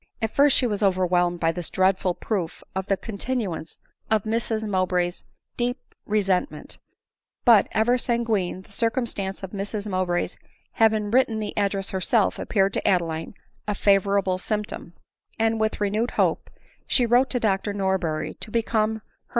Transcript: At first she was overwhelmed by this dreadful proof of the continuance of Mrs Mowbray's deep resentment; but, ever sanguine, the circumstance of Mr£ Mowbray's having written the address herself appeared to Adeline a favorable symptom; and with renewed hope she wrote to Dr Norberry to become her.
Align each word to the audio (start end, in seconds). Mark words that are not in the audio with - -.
At 0.19 0.31
first 0.33 0.57
she 0.57 0.65
was 0.65 0.81
overwhelmed 0.81 1.39
by 1.39 1.51
this 1.51 1.69
dreadful 1.69 2.15
proof 2.15 2.63
of 2.75 2.87
the 2.87 2.97
continuance 2.97 3.77
of 4.09 4.23
Mrs 4.23 4.67
Mowbray's 4.67 5.25
deep 5.57 5.77
resentment; 6.07 6.79
but, 7.45 7.67
ever 7.71 7.99
sanguine, 7.99 8.63
the 8.63 8.71
circumstance 8.71 9.43
of 9.43 9.51
Mr£ 9.51 9.85
Mowbray's 9.87 10.37
having 10.71 11.11
written 11.11 11.37
the 11.37 11.55
address 11.55 11.91
herself 11.91 12.39
appeared 12.39 12.73
to 12.73 12.87
Adeline 12.87 13.35
a 13.67 13.75
favorable 13.75 14.39
symptom; 14.39 14.93
and 15.37 15.59
with 15.59 15.79
renewed 15.79 16.09
hope 16.17 16.49
she 16.87 17.05
wrote 17.05 17.29
to 17.29 17.39
Dr 17.39 17.71
Norberry 17.71 18.33
to 18.39 18.49
become 18.49 18.95
her. 18.95 19.01